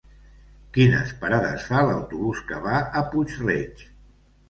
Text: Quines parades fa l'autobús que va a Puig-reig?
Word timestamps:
Quines 0.77 1.11
parades 1.25 1.67
fa 1.69 1.83
l'autobús 1.91 2.43
que 2.51 2.65
va 2.67 2.83
a 3.03 3.07
Puig-reig? 3.15 3.89